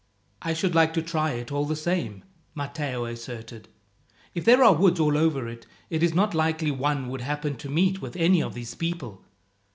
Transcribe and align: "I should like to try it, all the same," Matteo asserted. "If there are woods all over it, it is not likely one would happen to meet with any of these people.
"I 0.41 0.55
should 0.55 0.73
like 0.73 0.95
to 0.95 1.03
try 1.03 1.33
it, 1.33 1.51
all 1.51 1.65
the 1.65 1.75
same," 1.75 2.23
Matteo 2.55 3.05
asserted. 3.05 3.67
"If 4.33 4.43
there 4.45 4.63
are 4.63 4.73
woods 4.73 4.99
all 4.99 5.15
over 5.15 5.47
it, 5.47 5.67
it 5.91 6.01
is 6.01 6.15
not 6.15 6.33
likely 6.33 6.71
one 6.71 7.07
would 7.09 7.21
happen 7.21 7.55
to 7.57 7.69
meet 7.69 8.01
with 8.01 8.15
any 8.15 8.41
of 8.41 8.55
these 8.55 8.73
people. 8.73 9.23